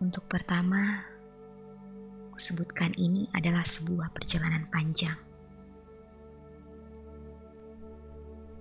[0.00, 1.04] Untuk pertama,
[2.32, 5.12] kusebutkan ini adalah sebuah perjalanan panjang.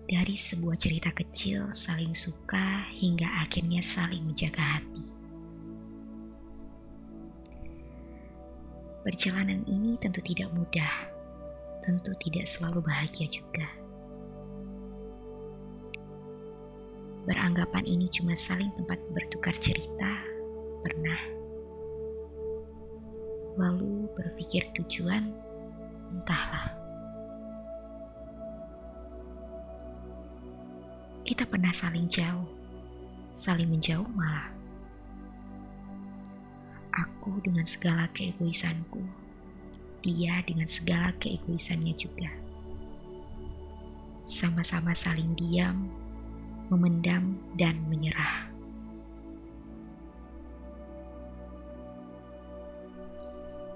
[0.03, 5.07] Dari sebuah cerita kecil saling suka hingga akhirnya saling menjaga hati.
[9.07, 10.91] Perjalanan ini tentu tidak mudah,
[11.79, 13.63] tentu tidak selalu bahagia juga.
[17.23, 19.78] Beranggapan ini cuma saling tempat bertukar cerita,
[23.57, 25.33] Lalu berpikir tujuan,
[26.13, 26.75] entahlah.
[31.25, 32.49] Kita pernah saling jauh,
[33.33, 34.49] saling menjauh malah.
[36.89, 39.01] Aku dengan segala keegoisanku,
[40.01, 42.33] dia dengan segala keegoisannya juga.
[44.29, 45.89] Sama-sama saling diam,
[46.69, 48.58] memendam, dan menyerah.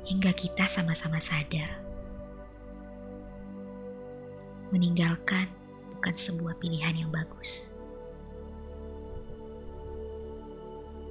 [0.03, 1.79] Hingga kita sama-sama sadar,
[4.75, 5.47] meninggalkan
[5.95, 7.71] bukan sebuah pilihan yang bagus.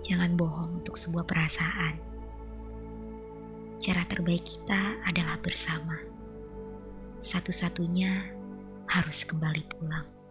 [0.05, 1.97] Jangan bohong untuk sebuah perasaan.
[3.81, 5.97] Cara terbaik kita adalah bersama.
[7.23, 8.29] Satu-satunya
[8.93, 10.22] harus kembali pulang.